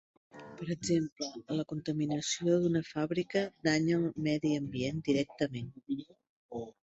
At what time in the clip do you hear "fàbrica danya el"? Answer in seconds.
2.87-4.07